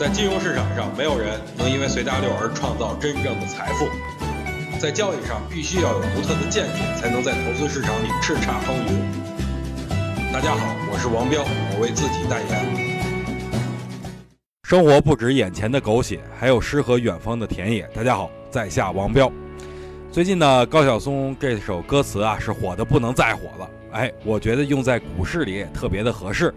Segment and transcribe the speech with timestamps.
[0.00, 3.86] 在金融市场上，没有人能因为随大流而创造真正的财富。
[4.78, 10.32] 在交易上，必须要有独特的见解，才能在投资市场里叱咤风云。
[10.32, 12.58] 大家好，我是王彪，我为自己代言。
[14.62, 17.82] 生活不止眼前的狗血，还有诗和远方的田野。
[17.94, 19.30] 大家好，在下王彪。
[20.10, 23.70] 最近呢，高晓松这首歌词啊，是火的不能再火了。
[23.92, 26.54] 哎，我觉得用在股市里也特别的合适。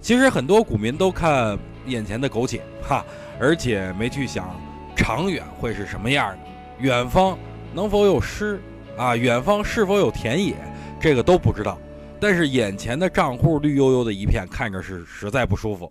[0.00, 1.58] 其实很多股民都看
[1.88, 3.04] 眼前的苟且，哈，
[3.40, 4.54] 而且没去想
[4.94, 6.38] 长远会是什么样的，
[6.78, 7.38] 远方
[7.72, 8.60] 能否有诗
[8.96, 9.16] 啊？
[9.16, 10.54] 远方是否有田野？
[11.00, 11.78] 这个都不知道。
[12.20, 15.90] 但是眼前的账户绿油油的一片，看着是实在不舒服。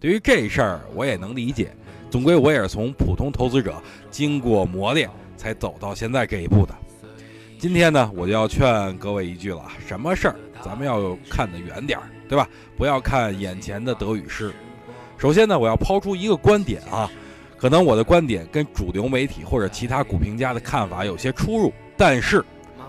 [0.00, 1.74] 对于这事儿，我也能理解。
[2.10, 3.74] 总归我也是从普通投资者
[4.10, 6.74] 经过磨练，才走到现在这一步的。
[7.58, 12.04] 今天呢，我就要劝各位一句了：什么事儿咱们要看得远点儿。
[12.26, 12.48] 对吧？
[12.76, 14.50] 不要看眼前的得与失。
[15.24, 17.10] 首先呢，我要抛出一个观点啊，
[17.56, 22.44] 可能我的观点跟主流媒体或者其他股评家的看法有些出入，但是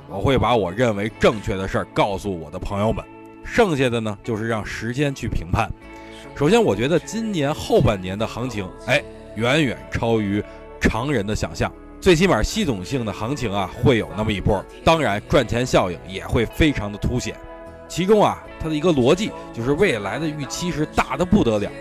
[0.09, 3.01] 我会把我认为正确的事儿告诉我的朋友们。
[3.45, 5.71] 剩下的呢，就是让时间去评判。
[6.35, 9.01] 首先，我觉得今年后半年的行情，哎，
[9.35, 10.43] 远远超于
[10.81, 11.71] 常人的想象。
[12.01, 14.61] 最起码系统性的行情啊，会有那么一波。
[14.83, 17.33] 当然，赚钱效应也会非常的凸显。
[17.88, 21.71] 其中啊，它的一个逻辑就是未来的预期是大的不得了。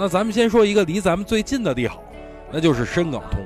[0.00, 2.02] 那咱们先说一个离咱们最近的利好，
[2.50, 3.38] 那就是深港通。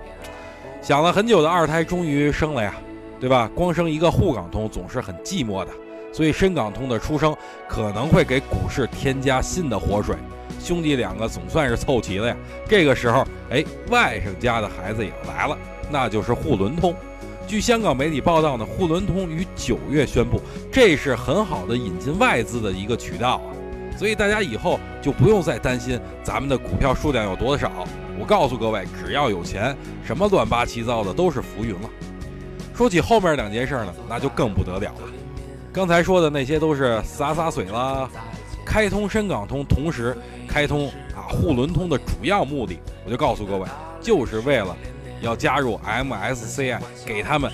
[0.80, 2.72] 想了很久的二胎终于生了呀，
[3.19, 3.50] 对吧？
[3.56, 5.72] 光生一个沪港通总是很寂寞的，
[6.12, 7.36] 所以深港通的出生
[7.69, 10.14] 可能会给股市添加新的活水。
[10.61, 12.36] 兄弟两个总算是凑齐了呀。
[12.68, 15.58] 这个时候，哎，外甥家的孩子也来了，
[15.91, 16.94] 那就是沪伦通。
[17.48, 23.50] 据香港媒体报道呢，沪伦通于九月宣布，这是很好的引进外资的一个渠道啊，
[23.96, 27.70] 所以大家以后就不用再担心咱们的股票数量有多少。
[28.18, 31.88] 我告诉各位，只要有钱，什么乱八七糟的都是浮云了。
[32.74, 35.08] 说起后面两件事呢，那就更不得了了。
[35.72, 38.08] 刚才说的那些都是洒洒水啦，
[38.64, 40.16] 开通深港通，同时
[40.48, 43.66] 开通啊沪伦通的主要目的，我就告诉各位，
[44.00, 44.77] 就是为了。
[45.20, 47.50] 要加入 MSCI，给他们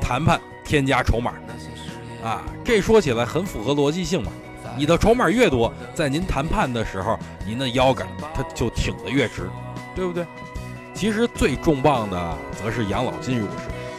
[0.00, 1.34] 谈判添加筹码
[2.24, 4.32] 啊，这说起来很符合逻辑性嘛。
[4.76, 9.48] 你的筹码越多，在您谈判的时候，您的腰杆它就挺得越直，
[9.94, 10.26] 对不对？
[10.94, 13.52] 其实最重磅的则是养老金入市。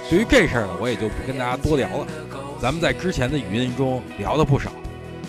[0.10, 2.08] 对于这事儿呢，我也就不跟大家多聊了。
[2.60, 4.72] 咱们在之前的语音中聊的不少，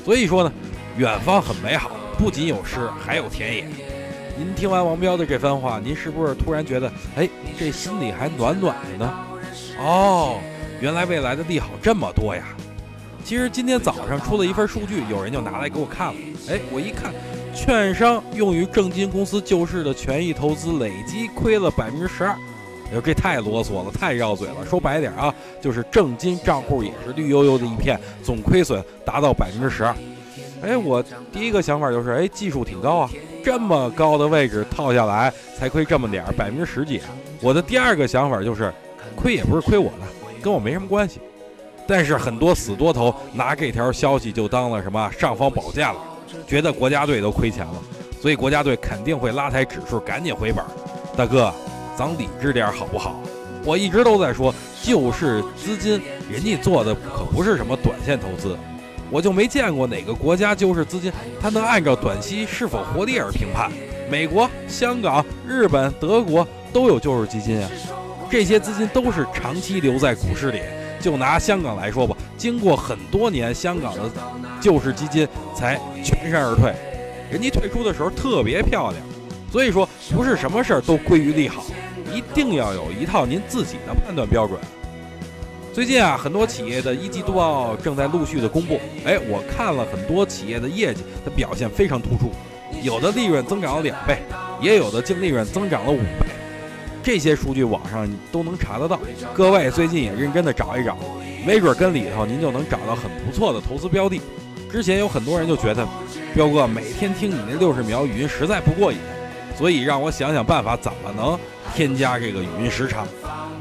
[0.04, 0.52] 所以说呢，
[0.96, 3.68] 远方很美好，不仅有诗，还有田野。
[4.38, 7.28] 您听完王彪的这番话，您是不是突然觉得，哎，
[7.58, 9.14] 这心里还暖暖的呢？
[9.78, 10.40] 哦，
[10.80, 12.44] 原来未来的利好这么多呀！
[13.26, 16.20] 其实今天早上出了一份数据，有人就拿来给我看了。
[16.48, 17.12] 哎，我一看，
[17.52, 22.30] 券商用于证金公司救市的权益投资累计亏了百分之十二。
[22.94, 24.64] 哎，这太啰嗦了，太绕嘴了。
[24.64, 29.92] 说白点啊，就是证金账户也是绿油油的一片，总亏损达到百分之十二。
[30.62, 33.10] 哎，我第一个想法就是，哎，技术挺高啊。
[33.44, 37.00] 这么高的位置套下来才亏这么点儿，百分之十几。
[37.40, 38.72] 我的第二个想法就是，
[39.16, 40.06] 亏也不是亏我的，
[40.40, 41.18] 跟我没什么关系。
[41.86, 45.96] 但是很多死多头拿这条消息就当了什么尚方宝剑了，
[46.46, 47.74] 觉得国家队都亏钱了，
[48.20, 50.64] 所以国家队肯定会拉抬指数，赶紧回本。
[51.16, 51.52] 大哥，
[51.96, 53.20] 咱理智点好不好？
[53.64, 58.56] 我一直都在说，救市资金人家做的可不是什么短线投资。
[59.10, 63.70] 我就没见过哪个国家救市资金，它能按照短期是否活力而评判。
[64.10, 67.70] 美国、香港、日本、德国都有救市基金啊，
[68.30, 70.60] 这些资金都是长期留在股市里。
[71.06, 74.10] 就拿香港来说吧，经过很多年，香港的
[74.60, 75.24] 救市基金
[75.54, 76.74] 才全身而退，
[77.30, 79.00] 人家退出的时候特别漂亮。
[79.52, 81.62] 所以说，不是什么事儿都归于利好，
[82.12, 84.58] 一定要有一套您自己的判断标准。
[85.72, 88.80] 最近啊，很多企业的一季度报正在陆续的公布。
[89.04, 92.32] 哎，我看了很多企业的业绩，它表现非常突出，
[92.82, 94.18] 有的利润增长了两倍，
[94.60, 96.26] 也有的净利润增长了五倍。
[97.06, 98.98] 这些数据网上都能查得到。
[99.32, 100.98] 各位最近也认真的找一找，
[101.46, 104.20] 没准跟里头您就能找到很不错的投资标的。
[104.68, 105.86] 之前有很多人就觉得，
[106.34, 108.98] 彪哥每天听你那六十秒语音实在不过瘾，
[109.56, 111.38] 所以让我想想办法怎么能
[111.76, 113.06] 添加这个语音时长。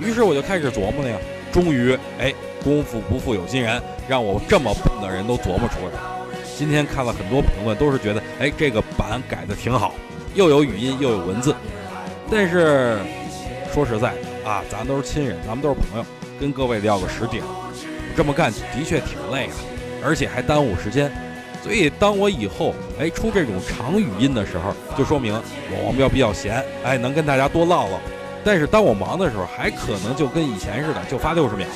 [0.01, 1.15] 于是我就开始琢磨了呀。
[1.51, 2.33] 终于，哎，
[2.63, 5.91] 功夫不负有心人，让我这么笨的人都琢磨出来。
[6.57, 9.93] 今天看了很多评论，都是觉得，哎，这个版改的挺好，
[10.33, 11.55] 又有语音又有文字。
[12.27, 12.97] 但是
[13.75, 16.05] 说实在的啊，咱都是亲人，咱们都是朋友，
[16.39, 17.45] 跟各位聊个实底儿，
[18.15, 19.55] 这么干的确挺累啊，
[20.01, 21.11] 而且还耽误时间。
[21.61, 25.33] 所以当我以后哎出这种长语音的时候，就说明
[25.69, 27.99] 我王彪比较闲，哎能跟大家多唠唠。
[28.45, 31.67] 但是当我忙的时候，还可能就跟以前似的，就发六十秒，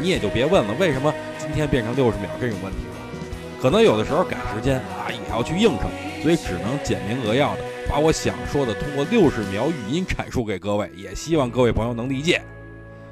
[0.00, 3.60] 你也就别问了为什么今天变成六十秒这种问题了。
[3.60, 5.90] 可能有的时候赶时间啊也要去应酬，
[6.22, 12.40] 所以只能简明扼要的把我想说的通过六十秒语音阐述给各位，也希望各位朋友能理解。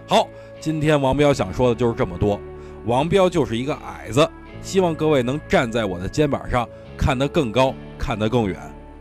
[0.06, 0.28] 好，
[0.60, 2.40] 今天王彪想说的就是这么多。
[2.86, 4.28] 王彪就是一个矮子，
[4.62, 6.66] 希望各位能站在我的肩膀上，
[6.96, 8.56] 看得更高，看得更远。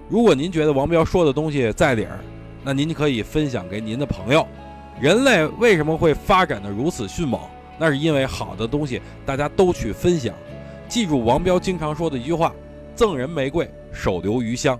[0.09, 2.19] 如果您觉得王彪说的东西在理儿，
[2.63, 4.45] 那您可以分享给您的朋友。
[4.99, 7.39] 人类为什么会发展的如此迅猛？
[7.77, 10.33] 那是因为好的东西大家都去分享。
[10.89, 12.51] 记住王彪经常说的一句话
[12.95, 14.79] ：“赠人玫瑰，手留余香。”